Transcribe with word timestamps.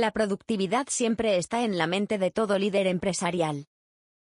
La 0.00 0.12
productividad 0.12 0.86
siempre 0.88 1.36
está 1.36 1.62
en 1.62 1.76
la 1.76 1.86
mente 1.86 2.16
de 2.16 2.30
todo 2.30 2.58
líder 2.58 2.86
empresarial. 2.86 3.66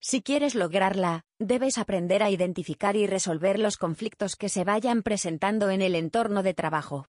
Si 0.02 0.22
quieres 0.22 0.54
lograrla, 0.54 1.24
debes 1.40 1.78
aprender 1.78 2.24
a 2.24 2.30
identificar 2.30 2.98
y 2.98 3.08
resolver 3.08 3.58
los 3.58 3.78
conflictos 3.78 4.36
que 4.36 4.50
se 4.50 4.66
vayan 4.66 5.02
presentando 5.02 5.70
en 5.70 5.82
el 5.82 5.96
entorno 5.96 6.44
de 6.44 6.54
trabajo. 6.54 7.08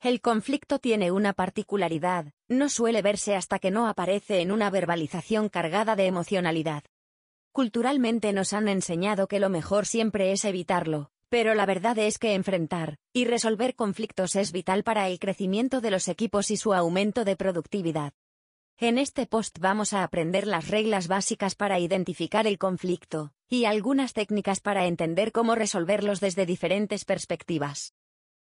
El 0.00 0.22
conflicto 0.22 0.78
tiene 0.78 1.10
una 1.10 1.34
particularidad, 1.34 2.32
no 2.48 2.70
suele 2.70 3.02
verse 3.02 3.36
hasta 3.36 3.58
que 3.58 3.70
no 3.70 3.86
aparece 3.86 4.40
en 4.40 4.50
una 4.50 4.70
verbalización 4.70 5.50
cargada 5.50 5.94
de 5.94 6.06
emocionalidad. 6.06 6.84
Culturalmente 7.52 8.32
nos 8.32 8.54
han 8.54 8.68
enseñado 8.68 9.28
que 9.28 9.40
lo 9.40 9.50
mejor 9.50 9.84
siempre 9.84 10.32
es 10.32 10.46
evitarlo, 10.46 11.10
pero 11.30 11.54
la 11.54 11.64
verdad 11.64 11.96
es 11.98 12.18
que 12.18 12.34
enfrentar 12.34 12.98
y 13.14 13.24
resolver 13.24 13.74
conflictos 13.74 14.36
es 14.36 14.52
vital 14.52 14.82
para 14.82 15.08
el 15.08 15.18
crecimiento 15.18 15.80
de 15.80 15.92
los 15.92 16.08
equipos 16.08 16.50
y 16.50 16.58
su 16.58 16.74
aumento 16.74 17.24
de 17.24 17.36
productividad. 17.36 18.12
En 18.76 18.98
este 18.98 19.26
post 19.26 19.58
vamos 19.60 19.92
a 19.92 20.02
aprender 20.02 20.46
las 20.46 20.68
reglas 20.68 21.06
básicas 21.06 21.54
para 21.54 21.78
identificar 21.78 22.46
el 22.46 22.58
conflicto, 22.58 23.32
y 23.48 23.64
algunas 23.64 24.12
técnicas 24.12 24.60
para 24.60 24.86
entender 24.86 25.32
cómo 25.32 25.54
resolverlos 25.54 26.18
desde 26.20 26.46
diferentes 26.46 27.04
perspectivas. 27.04 27.94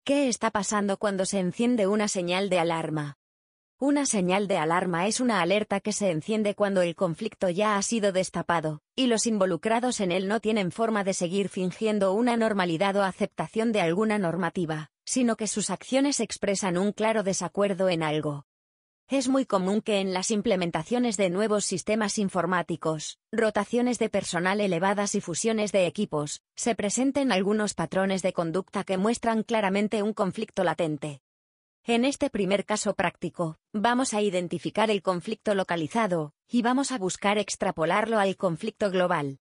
¿Qué 0.05 0.27
está 0.29 0.49
pasando 0.49 0.97
cuando 0.97 1.25
se 1.25 1.39
enciende 1.39 1.85
una 1.85 2.07
señal 2.07 2.49
de 2.49 2.59
alarma? 2.59 3.18
Una 3.81 4.05
señal 4.05 4.49
de 4.49 4.57
alarma 4.57 5.07
es 5.07 5.21
una 5.21 5.39
alerta 5.39 5.79
que 5.79 5.93
se 5.93 6.11
enciende 6.11 6.53
cuando 6.53 6.81
el 6.81 6.95
conflicto 6.95 7.49
ya 7.49 7.77
ha 7.77 7.81
sido 7.81 8.11
destapado, 8.11 8.81
y 8.93 9.07
los 9.07 9.25
involucrados 9.25 10.01
en 10.01 10.11
él 10.11 10.27
no 10.27 10.41
tienen 10.41 10.73
forma 10.73 11.05
de 11.05 11.13
seguir 11.13 11.47
fingiendo 11.47 12.11
una 12.11 12.35
normalidad 12.35 12.97
o 12.97 13.03
aceptación 13.03 13.71
de 13.71 13.79
alguna 13.79 14.19
normativa, 14.19 14.91
sino 15.05 15.37
que 15.37 15.47
sus 15.47 15.69
acciones 15.69 16.19
expresan 16.19 16.77
un 16.77 16.91
claro 16.91 17.23
desacuerdo 17.23 17.87
en 17.87 18.03
algo. 18.03 18.45
Es 19.07 19.29
muy 19.29 19.45
común 19.45 19.79
que 19.79 20.01
en 20.01 20.13
las 20.13 20.29
implementaciones 20.29 21.15
de 21.15 21.29
nuevos 21.29 21.63
sistemas 21.63 22.17
informáticos, 22.17 23.17
rotaciones 23.31 23.97
de 23.97 24.09
personal 24.09 24.59
elevadas 24.59 25.15
y 25.15 25.21
fusiones 25.21 25.71
de 25.71 25.87
equipos, 25.87 26.41
se 26.57 26.75
presenten 26.75 27.31
algunos 27.31 27.75
patrones 27.75 28.23
de 28.23 28.33
conducta 28.33 28.83
que 28.83 28.97
muestran 28.97 29.43
claramente 29.43 30.03
un 30.03 30.11
conflicto 30.11 30.65
latente. 30.65 31.21
En 31.85 32.05
este 32.05 32.29
primer 32.29 32.65
caso 32.65 32.93
práctico, 32.93 33.57
vamos 33.73 34.13
a 34.13 34.21
identificar 34.21 34.91
el 34.91 35.01
conflicto 35.01 35.55
localizado, 35.55 36.33
y 36.47 36.61
vamos 36.61 36.91
a 36.91 36.97
buscar 36.97 37.37
extrapolarlo 37.37 38.19
al 38.19 38.35
conflicto 38.35 38.91
global. 38.91 39.39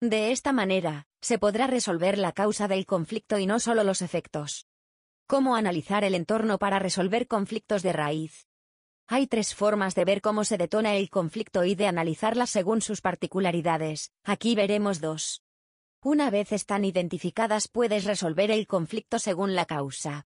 De 0.00 0.32
esta 0.32 0.52
manera, 0.52 1.06
se 1.20 1.38
podrá 1.38 1.66
resolver 1.66 2.18
la 2.18 2.32
causa 2.32 2.68
del 2.68 2.84
conflicto 2.84 3.38
y 3.38 3.46
no 3.46 3.58
solo 3.58 3.84
los 3.84 4.02
efectos. 4.02 4.66
¿Cómo 5.26 5.56
analizar 5.56 6.04
el 6.04 6.14
entorno 6.14 6.58
para 6.58 6.78
resolver 6.78 7.26
conflictos 7.26 7.82
de 7.82 7.92
raíz? 7.92 8.48
Hay 9.06 9.26
tres 9.26 9.54
formas 9.54 9.94
de 9.94 10.04
ver 10.04 10.20
cómo 10.20 10.44
se 10.44 10.58
detona 10.58 10.94
el 10.96 11.08
conflicto 11.10 11.64
y 11.64 11.74
de 11.74 11.86
analizarlas 11.86 12.50
según 12.50 12.82
sus 12.82 13.00
particularidades. 13.00 14.12
Aquí 14.24 14.54
veremos 14.54 15.00
dos. 15.00 15.42
Una 16.02 16.30
vez 16.30 16.52
están 16.52 16.84
identificadas 16.84 17.68
puedes 17.68 18.04
resolver 18.04 18.50
el 18.50 18.66
conflicto 18.66 19.18
según 19.18 19.54
la 19.54 19.64
causa 19.64 20.26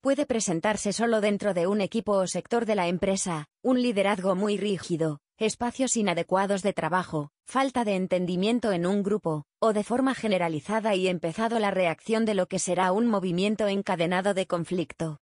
puede 0.00 0.24
presentarse 0.24 0.92
solo 0.92 1.20
dentro 1.20 1.52
de 1.52 1.66
un 1.66 1.80
equipo 1.80 2.12
o 2.12 2.26
sector 2.26 2.64
de 2.64 2.74
la 2.74 2.88
empresa, 2.88 3.46
un 3.62 3.82
liderazgo 3.82 4.34
muy 4.34 4.56
rígido, 4.56 5.20
espacios 5.36 5.96
inadecuados 5.96 6.62
de 6.62 6.72
trabajo, 6.72 7.30
falta 7.46 7.84
de 7.84 7.96
entendimiento 7.96 8.72
en 8.72 8.86
un 8.86 9.02
grupo, 9.02 9.44
o 9.58 9.72
de 9.72 9.84
forma 9.84 10.14
generalizada 10.14 10.94
y 10.94 11.08
empezado 11.08 11.58
la 11.58 11.70
reacción 11.70 12.24
de 12.24 12.34
lo 12.34 12.46
que 12.46 12.58
será 12.58 12.92
un 12.92 13.06
movimiento 13.06 13.68
encadenado 13.68 14.32
de 14.32 14.46
conflicto. 14.46 15.18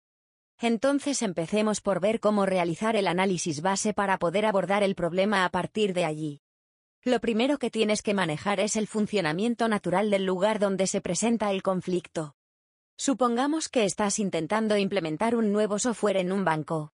Entonces 0.58 1.22
empecemos 1.22 1.80
por 1.80 2.00
ver 2.00 2.20
cómo 2.20 2.46
realizar 2.46 2.96
el 2.96 3.08
análisis 3.08 3.62
base 3.62 3.94
para 3.94 4.18
poder 4.18 4.46
abordar 4.46 4.82
el 4.82 4.94
problema 4.94 5.44
a 5.44 5.50
partir 5.50 5.92
de 5.94 6.04
allí. 6.04 6.40
Lo 7.02 7.20
primero 7.20 7.58
que 7.58 7.70
tienes 7.70 8.02
que 8.02 8.14
manejar 8.14 8.60
es 8.60 8.76
el 8.76 8.86
funcionamiento 8.86 9.68
natural 9.68 10.10
del 10.10 10.24
lugar 10.24 10.58
donde 10.58 10.86
se 10.86 11.00
presenta 11.00 11.50
el 11.50 11.62
conflicto. 11.62 12.35
Supongamos 12.98 13.68
que 13.68 13.84
estás 13.84 14.18
intentando 14.18 14.78
implementar 14.78 15.36
un 15.36 15.52
nuevo 15.52 15.78
software 15.78 16.16
en 16.16 16.32
un 16.32 16.44
banco. 16.44 16.92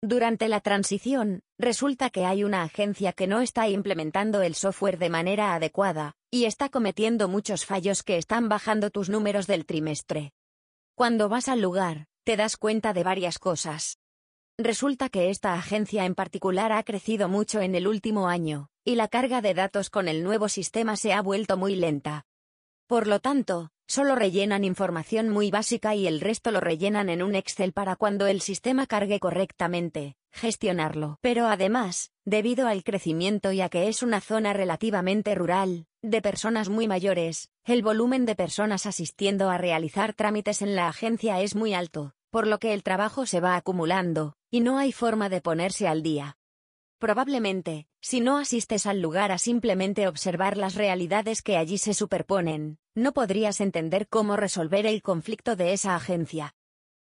Durante 0.00 0.48
la 0.48 0.60
transición, 0.60 1.42
resulta 1.58 2.08
que 2.08 2.24
hay 2.24 2.44
una 2.44 2.62
agencia 2.62 3.12
que 3.12 3.26
no 3.26 3.42
está 3.42 3.68
implementando 3.68 4.40
el 4.40 4.54
software 4.54 4.98
de 4.98 5.10
manera 5.10 5.54
adecuada, 5.54 6.14
y 6.30 6.46
está 6.46 6.70
cometiendo 6.70 7.28
muchos 7.28 7.66
fallos 7.66 8.02
que 8.02 8.16
están 8.16 8.48
bajando 8.48 8.90
tus 8.90 9.10
números 9.10 9.46
del 9.46 9.66
trimestre. 9.66 10.32
Cuando 10.94 11.28
vas 11.28 11.48
al 11.48 11.60
lugar, 11.60 12.06
te 12.24 12.36
das 12.36 12.56
cuenta 12.56 12.94
de 12.94 13.04
varias 13.04 13.38
cosas. 13.38 13.98
Resulta 14.56 15.10
que 15.10 15.28
esta 15.28 15.54
agencia 15.54 16.06
en 16.06 16.14
particular 16.14 16.72
ha 16.72 16.82
crecido 16.84 17.28
mucho 17.28 17.60
en 17.60 17.74
el 17.74 17.86
último 17.86 18.28
año, 18.28 18.68
y 18.82 18.94
la 18.94 19.08
carga 19.08 19.42
de 19.42 19.52
datos 19.52 19.90
con 19.90 20.08
el 20.08 20.22
nuevo 20.22 20.48
sistema 20.48 20.96
se 20.96 21.12
ha 21.12 21.20
vuelto 21.20 21.58
muy 21.58 21.76
lenta. 21.76 22.24
Por 22.86 23.06
lo 23.06 23.20
tanto, 23.20 23.70
Solo 23.86 24.14
rellenan 24.14 24.64
información 24.64 25.28
muy 25.28 25.50
básica 25.50 25.94
y 25.94 26.06
el 26.06 26.20
resto 26.20 26.50
lo 26.50 26.60
rellenan 26.60 27.10
en 27.10 27.22
un 27.22 27.34
Excel 27.34 27.72
para 27.72 27.96
cuando 27.96 28.26
el 28.26 28.40
sistema 28.40 28.86
cargue 28.86 29.20
correctamente, 29.20 30.16
gestionarlo. 30.32 31.18
Pero 31.20 31.46
además, 31.46 32.10
debido 32.24 32.66
al 32.66 32.82
crecimiento 32.82 33.52
y 33.52 33.60
a 33.60 33.68
que 33.68 33.88
es 33.88 34.02
una 34.02 34.20
zona 34.20 34.54
relativamente 34.54 35.34
rural, 35.34 35.86
de 36.00 36.22
personas 36.22 36.68
muy 36.68 36.88
mayores, 36.88 37.50
el 37.64 37.82
volumen 37.82 38.24
de 38.24 38.34
personas 38.34 38.86
asistiendo 38.86 39.50
a 39.50 39.58
realizar 39.58 40.14
trámites 40.14 40.62
en 40.62 40.76
la 40.76 40.88
agencia 40.88 41.40
es 41.40 41.54
muy 41.54 41.74
alto, 41.74 42.14
por 42.30 42.46
lo 42.46 42.58
que 42.58 42.72
el 42.72 42.82
trabajo 42.82 43.26
se 43.26 43.40
va 43.40 43.54
acumulando, 43.54 44.34
y 44.50 44.60
no 44.60 44.78
hay 44.78 44.92
forma 44.92 45.28
de 45.28 45.40
ponerse 45.40 45.86
al 45.86 46.02
día. 46.02 46.36
Probablemente, 46.98 47.86
si 48.00 48.20
no 48.20 48.38
asistes 48.38 48.86
al 48.86 49.00
lugar 49.02 49.32
a 49.32 49.38
simplemente 49.38 50.08
observar 50.08 50.56
las 50.56 50.74
realidades 50.74 51.42
que 51.42 51.56
allí 51.56 51.78
se 51.78 51.94
superponen, 51.94 52.78
no 52.94 53.12
podrías 53.12 53.60
entender 53.60 54.08
cómo 54.08 54.36
resolver 54.36 54.86
el 54.86 55.02
conflicto 55.02 55.56
de 55.56 55.72
esa 55.72 55.96
agencia. 55.96 56.54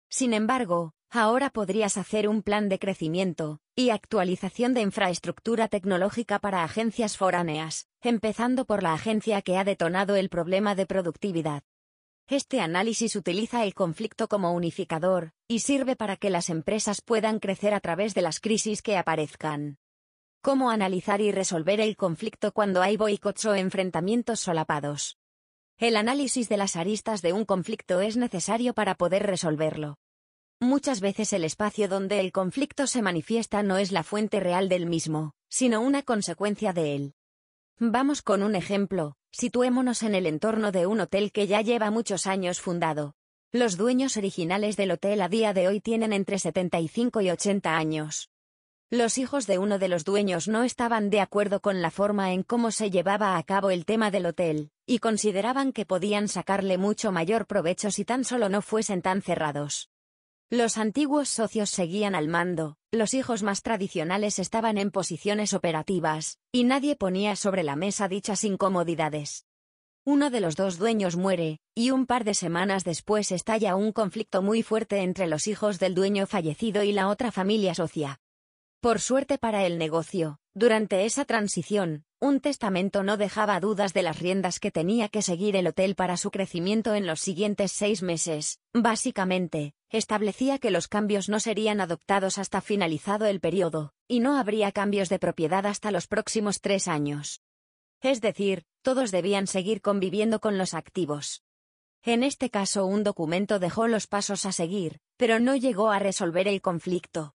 Sin 0.09 0.33
embargo, 0.33 0.93
ahora 1.09 1.49
podrías 1.49 1.97
hacer 1.97 2.27
un 2.27 2.43
plan 2.43 2.69
de 2.69 2.79
crecimiento 2.79 3.59
y 3.75 3.89
actualización 3.89 4.73
de 4.73 4.81
infraestructura 4.81 5.67
tecnológica 5.67 6.39
para 6.39 6.63
agencias 6.63 7.17
foráneas, 7.17 7.87
empezando 8.01 8.65
por 8.65 8.83
la 8.83 8.93
agencia 8.93 9.41
que 9.41 9.57
ha 9.57 9.63
detonado 9.63 10.15
el 10.15 10.29
problema 10.29 10.75
de 10.75 10.85
productividad. 10.85 11.63
Este 12.31 12.61
análisis 12.61 13.15
utiliza 13.15 13.63
el 13.63 13.73
conflicto 13.73 14.27
como 14.27 14.53
unificador, 14.53 15.31
y 15.47 15.61
sirve 15.61 15.95
para 15.95 16.15
que 16.15 16.29
las 16.29 16.51
empresas 16.51 17.01
puedan 17.01 17.39
crecer 17.39 17.73
a 17.73 17.79
través 17.79 18.13
de 18.13 18.21
las 18.21 18.39
crisis 18.39 18.83
que 18.83 18.97
aparezcan. 18.97 19.79
Cómo 20.43 20.69
analizar 20.69 21.21
y 21.21 21.31
resolver 21.31 21.81
el 21.81 21.97
conflicto 21.97 22.51
cuando 22.51 22.83
hay 22.83 22.97
boicots 22.97 23.45
o 23.45 23.55
enfrentamientos 23.55 24.41
solapados. 24.41 25.17
El 25.79 25.95
análisis 25.95 26.49
de 26.49 26.57
las 26.57 26.75
aristas 26.75 27.23
de 27.23 27.33
un 27.33 27.45
conflicto 27.45 27.99
es 27.99 28.15
necesario 28.15 28.75
para 28.75 28.93
poder 28.93 29.25
resolverlo. 29.25 29.97
Muchas 30.59 31.01
veces 31.01 31.33
el 31.33 31.43
espacio 31.43 31.87
donde 31.87 32.19
el 32.19 32.31
conflicto 32.31 32.85
se 32.85 33.01
manifiesta 33.01 33.63
no 33.63 33.79
es 33.79 33.91
la 33.91 34.03
fuente 34.03 34.39
real 34.39 34.69
del 34.69 34.85
mismo, 34.85 35.31
sino 35.49 35.81
una 35.81 36.03
consecuencia 36.03 36.73
de 36.73 36.95
él. 36.95 37.13
Vamos 37.81 38.21
con 38.21 38.43
un 38.43 38.55
ejemplo, 38.55 39.15
situémonos 39.31 40.03
en 40.03 40.13
el 40.13 40.25
entorno 40.25 40.73
de 40.73 40.85
un 40.85 40.99
hotel 40.99 41.31
que 41.31 41.47
ya 41.47 41.61
lleva 41.61 41.91
muchos 41.91 42.27
años 42.27 42.59
fundado. 42.59 43.13
Los 43.53 43.77
dueños 43.77 44.17
originales 44.17 44.75
del 44.75 44.91
hotel 44.91 45.21
a 45.21 45.29
día 45.29 45.53
de 45.53 45.69
hoy 45.69 45.79
tienen 45.79 46.11
entre 46.11 46.39
75 46.39 47.21
y 47.21 47.29
80 47.29 47.77
años. 47.77 48.31
Los 48.89 49.17
hijos 49.17 49.47
de 49.47 49.59
uno 49.59 49.79
de 49.79 49.87
los 49.87 50.03
dueños 50.03 50.49
no 50.49 50.65
estaban 50.65 51.09
de 51.09 51.21
acuerdo 51.21 51.61
con 51.61 51.81
la 51.81 51.89
forma 51.89 52.33
en 52.33 52.43
cómo 52.43 52.71
se 52.71 52.91
llevaba 52.91 53.37
a 53.37 53.43
cabo 53.43 53.69
el 53.69 53.85
tema 53.85 54.11
del 54.11 54.25
hotel, 54.25 54.71
y 54.85 54.99
consideraban 54.99 55.71
que 55.71 55.85
podían 55.85 56.27
sacarle 56.27 56.77
mucho 56.77 57.13
mayor 57.13 57.47
provecho 57.47 57.91
si 57.91 58.03
tan 58.03 58.25
solo 58.25 58.49
no 58.49 58.61
fuesen 58.61 59.01
tan 59.01 59.21
cerrados. 59.21 59.89
Los 60.51 60.79
antiguos 60.79 61.29
socios 61.29 61.69
seguían 61.69 62.15
al 62.15 62.27
mando, 62.27 62.75
los 62.91 63.13
hijos 63.13 63.43
más 63.43 63.61
tradicionales 63.61 64.39
estaban 64.39 64.79
en 64.79 64.89
posiciones 64.89 65.53
operativas, 65.53 66.39
y 66.51 66.63
nadie 66.63 66.95
ponía 66.95 67.35
sobre 67.35 67.61
la 67.61 67.75
mesa 67.75 68.07
dichas 68.07 68.43
incomodidades. 68.43 69.45
Uno 70.05 70.31
de 70.31 70.41
los 70.41 70.55
dos 70.55 70.79
dueños 70.79 71.17
muere, 71.17 71.59
y 71.75 71.91
un 71.91 72.07
par 72.07 72.23
de 72.23 72.33
semanas 72.33 72.83
después 72.83 73.31
estalla 73.31 73.75
un 73.75 73.91
conflicto 73.91 74.41
muy 74.41 74.63
fuerte 74.63 75.03
entre 75.03 75.27
los 75.27 75.45
hijos 75.45 75.77
del 75.77 75.93
dueño 75.93 76.25
fallecido 76.25 76.81
y 76.81 76.93
la 76.93 77.09
otra 77.09 77.31
familia 77.31 77.75
socia. 77.75 78.19
Por 78.81 78.99
suerte 79.01 79.37
para 79.37 79.67
el 79.67 79.77
negocio, 79.77 80.39
durante 80.55 81.05
esa 81.05 81.25
transición, 81.25 82.05
un 82.19 82.39
testamento 82.39 83.03
no 83.03 83.17
dejaba 83.17 83.59
dudas 83.59 83.93
de 83.93 84.01
las 84.01 84.17
riendas 84.17 84.59
que 84.59 84.71
tenía 84.71 85.09
que 85.09 85.21
seguir 85.21 85.55
el 85.55 85.67
hotel 85.67 85.93
para 85.93 86.17
su 86.17 86.31
crecimiento 86.31 86.95
en 86.95 87.05
los 87.05 87.19
siguientes 87.19 87.71
seis 87.71 88.01
meses. 88.01 88.59
Básicamente, 88.73 89.73
establecía 89.89 90.59
que 90.59 90.71
los 90.71 90.87
cambios 90.87 91.29
no 91.29 91.39
serían 91.39 91.81
adoptados 91.81 92.37
hasta 92.37 92.61
finalizado 92.61 93.25
el 93.25 93.39
periodo, 93.39 93.93
y 94.07 94.19
no 94.19 94.37
habría 94.37 94.71
cambios 94.71 95.09
de 95.09 95.19
propiedad 95.19 95.65
hasta 95.65 95.91
los 95.91 96.07
próximos 96.07 96.61
tres 96.61 96.87
años. 96.87 97.41
Es 98.01 98.21
decir, 98.21 98.65
todos 98.81 99.11
debían 99.11 99.47
seguir 99.47 99.81
conviviendo 99.81 100.39
con 100.39 100.57
los 100.57 100.73
activos. 100.73 101.43
En 102.03 102.23
este 102.23 102.49
caso 102.49 102.85
un 102.85 103.03
documento 103.03 103.59
dejó 103.59 103.87
los 103.87 104.07
pasos 104.07 104.45
a 104.45 104.51
seguir, 104.51 104.99
pero 105.17 105.39
no 105.39 105.55
llegó 105.55 105.91
a 105.91 105.99
resolver 105.99 106.47
el 106.47 106.61
conflicto. 106.61 107.33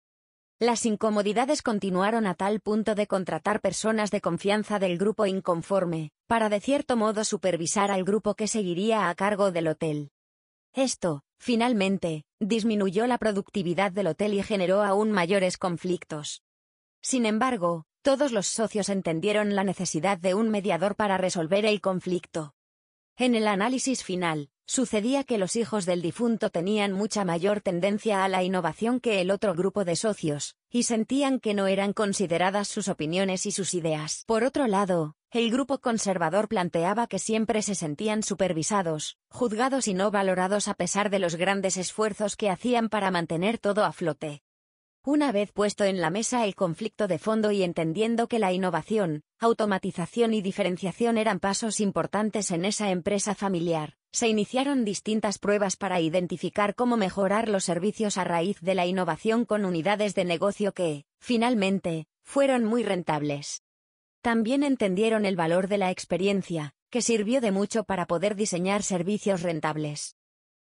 Las 0.61 0.87
incomodidades 0.87 1.61
continuaron 1.61 2.25
a 2.27 2.37
tal 2.37 2.61
punto 2.61 2.95
de 2.95 3.09
contratar 3.09 3.61
personas 3.61 4.13
de 4.13 4.21
confianza 4.21 4.79
del 4.79 4.97
grupo 4.97 5.27
inconforme, 5.27 6.13
para 6.29 6.49
de 6.49 6.61
cierto 6.61 6.97
modo 6.97 7.25
supervisar 7.25 7.91
al 7.91 8.05
grupo 8.05 8.37
que 8.37 8.47
seguiría 8.47 9.09
a 9.09 9.15
cargo 9.17 9.51
del 9.51 9.67
hotel. 9.67 10.13
Esto, 10.73 11.25
finalmente, 11.43 12.25
disminuyó 12.41 13.07
la 13.09 13.19
productividad 13.19 13.91
del 13.91 14.07
hotel 14.07 14.33
y 14.35 14.43
generó 14.43 14.83
aún 14.83 15.11
mayores 15.11 15.59
conflictos. 15.59 16.43
Sin 17.03 17.27
embargo, 17.27 17.85
todos 18.01 18.31
los 18.31 18.47
socios 18.47 18.89
entendieron 18.89 19.57
la 19.57 19.65
necesidad 19.65 20.19
de 20.19 20.35
un 20.35 20.51
mediador 20.51 20.95
para 20.95 21.19
resolver 21.19 21.67
el 21.67 21.81
conflicto. 21.81 22.55
En 23.17 23.35
el 23.35 23.49
análisis 23.49 24.05
final, 24.05 24.53
Sucedía 24.67 25.25
que 25.25 25.37
los 25.37 25.57
hijos 25.57 25.85
del 25.85 26.01
difunto 26.01 26.49
tenían 26.49 26.93
mucha 26.93 27.27
mayor 27.27 27.61
tendencia 27.61 28.25
a 28.25 28.29
la 28.29 28.43
innovación 28.43 29.01
que 29.01 29.21
el 29.21 29.31
otro 29.31 29.55
grupo 29.55 29.85
de 29.85 29.97
socios, 29.97 30.57
y 30.71 30.85
sentían 30.85 31.41
que 31.41 31.53
no 31.53 31.67
eran 31.67 31.93
consideradas 31.93 32.69
sus 32.69 32.89
opiniones 32.89 33.45
y 33.45 33.51
sus 33.51 33.75
ideas. 33.75 34.25
Por 34.27 34.45
otro 34.45 34.67
lado, 34.69 35.17
el 35.33 35.51
grupo 35.51 35.79
conservador 35.79 36.47
planteaba 36.47 37.07
que 37.07 37.19
siempre 37.19 37.63
se 37.63 37.75
sentían 37.75 38.23
supervisados, 38.23 39.17
juzgados 39.31 39.89
y 39.89 39.95
no 39.95 40.11
valorados 40.11 40.69
a 40.69 40.75
pesar 40.75 41.09
de 41.09 41.19
los 41.19 41.37
grandes 41.37 41.79
esfuerzos 41.79 42.37
que 42.37 42.51
hacían 42.51 42.91
para 42.91 43.11
mantener 43.11 43.57
todo 43.57 43.87
a 43.87 43.93
flote. 43.93 44.43
Una 45.05 45.33
vez 45.33 45.51
puesto 45.51 45.85
en 45.85 46.03
la 46.03 46.11
mesa 46.11 46.45
el 46.45 46.55
conflicto 46.55 47.09
de 47.09 47.19
fondo 47.19 47.51
y 47.51 47.63
entendiendo 47.63 48.29
que 48.29 48.39
la 48.39 48.53
innovación, 48.53 49.23
automatización 49.41 50.35
y 50.35 50.43
diferenciación 50.43 51.17
eran 51.17 51.41
pasos 51.41 51.81
importantes 51.81 52.51
en 52.51 52.67
esa 52.67 52.91
empresa 52.91 53.35
familiar, 53.35 53.95
se 54.13 54.29
iniciaron 54.29 54.85
distintas 54.85 55.39
pruebas 55.39 55.77
para 55.79 55.99
identificar 56.03 56.75
cómo 56.75 56.99
mejorar 56.99 57.49
los 57.49 57.65
servicios 57.65 58.19
a 58.19 58.25
raíz 58.25 58.61
de 58.61 58.75
la 58.75 58.85
innovación 58.85 59.47
con 59.47 59.65
unidades 59.65 60.15
de 60.15 60.27
negocio 60.27 60.73
que, 60.73 61.07
finalmente, 61.21 62.07
fueron 62.23 62.65
muy 62.65 62.83
rentables. 62.83 63.63
También 64.23 64.63
entendieron 64.63 65.27
el 65.27 65.35
valor 65.35 65.67
de 65.67 65.79
la 65.79 65.91
experiencia, 65.91 66.75
que 66.91 67.03
sirvió 67.03 67.41
de 67.41 67.51
mucho 67.51 67.83
para 67.83 68.07
poder 68.07 68.37
diseñar 68.37 68.85
servicios 68.85 69.43
rentables. 69.43 70.17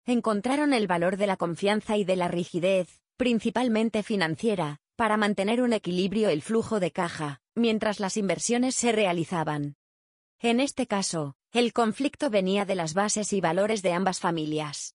Encontraron 0.05 0.73
el 0.73 0.87
valor 0.87 1.17
de 1.17 1.27
la 1.27 1.35
confianza 1.35 1.97
y 1.97 2.05
de 2.05 2.15
la 2.15 2.29
rigidez, 2.29 3.01
principalmente 3.17 4.03
financiera, 4.03 4.79
para 4.95 5.17
mantener 5.17 5.61
un 5.61 5.73
equilibrio 5.73 6.29
el 6.29 6.41
flujo 6.41 6.79
de 6.79 6.91
caja, 6.91 7.41
mientras 7.53 7.99
las 7.99 8.15
inversiones 8.15 8.73
se 8.75 8.93
realizaban. 8.93 9.75
En 10.39 10.61
este 10.61 10.87
caso, 10.87 11.35
el 11.51 11.73
conflicto 11.73 12.29
venía 12.29 12.63
de 12.63 12.75
las 12.75 12.93
bases 12.93 13.33
y 13.33 13.41
valores 13.41 13.81
de 13.81 13.91
ambas 13.91 14.19
familias. 14.21 14.95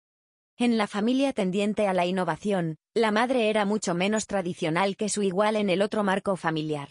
En 0.57 0.77
la 0.77 0.85
familia 0.85 1.33
tendiente 1.33 1.87
a 1.87 1.93
la 1.93 2.05
innovación, 2.05 2.77
la 2.93 3.11
madre 3.11 3.49
era 3.49 3.65
mucho 3.65 3.95
menos 3.95 4.27
tradicional 4.27 4.95
que 4.95 5.09
su 5.09 5.23
igual 5.23 5.55
en 5.55 5.71
el 5.71 5.81
otro 5.81 6.03
marco 6.03 6.35
familiar. 6.35 6.89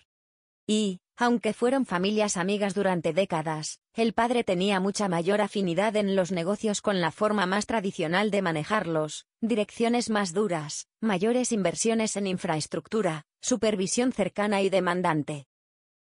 Y, 0.66 1.01
aunque 1.16 1.52
fueron 1.52 1.86
familias 1.86 2.36
amigas 2.36 2.74
durante 2.74 3.12
décadas, 3.12 3.80
el 3.94 4.12
padre 4.12 4.44
tenía 4.44 4.80
mucha 4.80 5.08
mayor 5.08 5.40
afinidad 5.40 5.96
en 5.96 6.16
los 6.16 6.32
negocios 6.32 6.80
con 6.80 7.00
la 7.00 7.12
forma 7.12 7.46
más 7.46 7.66
tradicional 7.66 8.30
de 8.30 8.42
manejarlos, 8.42 9.26
direcciones 9.40 10.10
más 10.10 10.32
duras, 10.32 10.88
mayores 11.00 11.52
inversiones 11.52 12.16
en 12.16 12.26
infraestructura, 12.26 13.26
supervisión 13.40 14.12
cercana 14.12 14.62
y 14.62 14.70
demandante. 14.70 15.46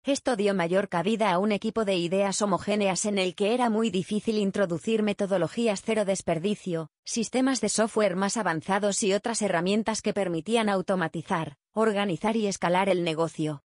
Esto 0.06 0.36
dio 0.36 0.54
mayor 0.54 0.88
cabida 0.88 1.32
a 1.32 1.40
un 1.40 1.50
equipo 1.50 1.84
de 1.84 1.96
ideas 1.96 2.40
homogéneas 2.40 3.06
en 3.06 3.18
el 3.18 3.34
que 3.34 3.54
era 3.54 3.70
muy 3.70 3.90
difícil 3.90 4.38
introducir 4.38 5.02
metodologías 5.02 5.82
cero 5.84 6.04
desperdicio, 6.04 6.90
sistemas 7.04 7.60
de 7.60 7.68
software 7.68 8.14
más 8.14 8.36
avanzados 8.36 9.02
y 9.02 9.14
otras 9.14 9.42
herramientas 9.42 10.02
que 10.02 10.14
permitían 10.14 10.68
automatizar, 10.68 11.56
organizar 11.72 12.36
y 12.36 12.46
escalar 12.46 12.88
el 12.88 13.02
negocio. 13.02 13.64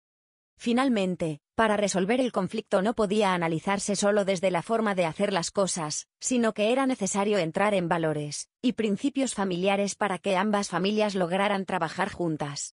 Finalmente, 0.58 1.40
para 1.54 1.76
resolver 1.76 2.20
el 2.20 2.32
conflicto 2.32 2.82
no 2.82 2.94
podía 2.94 3.32
analizarse 3.32 3.94
solo 3.94 4.24
desde 4.24 4.50
la 4.50 4.62
forma 4.62 4.96
de 4.96 5.06
hacer 5.06 5.32
las 5.32 5.52
cosas, 5.52 6.08
sino 6.20 6.52
que 6.52 6.72
era 6.72 6.84
necesario 6.84 7.38
entrar 7.38 7.74
en 7.74 7.88
valores 7.88 8.48
y 8.60 8.72
principios 8.72 9.34
familiares 9.34 9.94
para 9.94 10.18
que 10.18 10.36
ambas 10.36 10.68
familias 10.68 11.14
lograran 11.14 11.64
trabajar 11.64 12.10
juntas. 12.10 12.74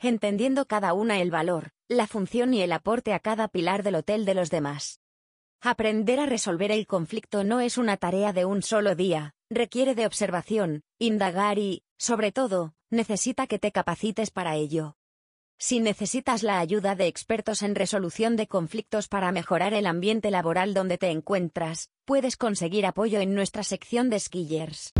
Entendiendo 0.00 0.66
cada 0.66 0.94
una 0.94 1.20
el 1.20 1.30
valor, 1.30 1.70
la 1.88 2.08
función 2.08 2.54
y 2.54 2.62
el 2.62 2.72
aporte 2.72 3.12
a 3.12 3.20
cada 3.20 3.46
pilar 3.46 3.84
del 3.84 3.94
hotel 3.94 4.24
de 4.24 4.34
los 4.34 4.50
demás. 4.50 4.98
Aprender 5.60 6.18
a 6.18 6.26
resolver 6.26 6.72
el 6.72 6.88
conflicto 6.88 7.44
no 7.44 7.60
es 7.60 7.78
una 7.78 7.98
tarea 7.98 8.32
de 8.32 8.46
un 8.46 8.62
solo 8.62 8.96
día, 8.96 9.32
requiere 9.48 9.94
de 9.94 10.06
observación, 10.06 10.82
indagar 10.98 11.60
y, 11.60 11.84
sobre 11.98 12.32
todo, 12.32 12.74
necesita 12.90 13.46
que 13.46 13.60
te 13.60 13.70
capacites 13.70 14.32
para 14.32 14.56
ello. 14.56 14.96
Si 15.58 15.80
necesitas 15.80 16.42
la 16.42 16.58
ayuda 16.58 16.94
de 16.96 17.06
expertos 17.06 17.62
en 17.62 17.74
resolución 17.74 18.36
de 18.36 18.46
conflictos 18.46 19.08
para 19.08 19.32
mejorar 19.32 19.74
el 19.74 19.86
ambiente 19.86 20.30
laboral 20.30 20.74
donde 20.74 20.98
te 20.98 21.10
encuentras, 21.10 21.90
puedes 22.04 22.36
conseguir 22.36 22.86
apoyo 22.86 23.20
en 23.20 23.34
nuestra 23.34 23.62
sección 23.62 24.10
de 24.10 24.18
Skillers. 24.20 24.92